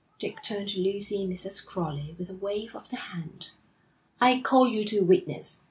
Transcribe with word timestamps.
Dick 0.17 0.41
turned 0.41 0.69
to 0.69 0.79
Lucy 0.81 1.21
and 1.21 1.31
Mrs. 1.31 1.63
Crowley 1.63 2.15
with 2.17 2.27
a 2.31 2.33
wave 2.35 2.75
of 2.75 2.89
the 2.89 2.95
hand. 2.95 3.51
'I 4.19 4.39
call 4.41 4.67
you 4.67 4.83
to 4.85 5.01
witness. 5.01 5.59